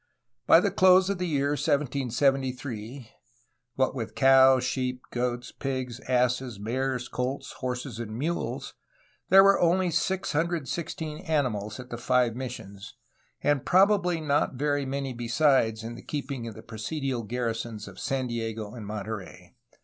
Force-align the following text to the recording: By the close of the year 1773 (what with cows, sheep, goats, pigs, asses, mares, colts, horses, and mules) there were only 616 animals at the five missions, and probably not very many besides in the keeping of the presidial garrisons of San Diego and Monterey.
By 0.47 0.59
the 0.59 0.71
close 0.71 1.11
of 1.11 1.19
the 1.19 1.27
year 1.27 1.49
1773 1.49 3.11
(what 3.75 3.93
with 3.93 4.15
cows, 4.15 4.63
sheep, 4.63 5.03
goats, 5.11 5.51
pigs, 5.51 5.99
asses, 6.09 6.59
mares, 6.59 7.07
colts, 7.07 7.51
horses, 7.59 7.99
and 7.99 8.17
mules) 8.17 8.73
there 9.29 9.43
were 9.43 9.59
only 9.61 9.91
616 9.91 11.19
animals 11.19 11.79
at 11.79 11.91
the 11.91 11.97
five 11.99 12.35
missions, 12.35 12.95
and 13.43 13.63
probably 13.63 14.19
not 14.19 14.55
very 14.55 14.87
many 14.87 15.13
besides 15.13 15.83
in 15.83 15.93
the 15.93 16.01
keeping 16.01 16.47
of 16.47 16.55
the 16.55 16.63
presidial 16.63 17.21
garrisons 17.21 17.87
of 17.87 17.99
San 17.99 18.25
Diego 18.25 18.73
and 18.73 18.87
Monterey. 18.87 19.53